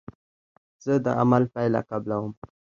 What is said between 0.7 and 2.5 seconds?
زه د عمل پایله قبلوم.